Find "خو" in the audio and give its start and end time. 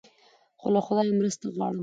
0.59-0.67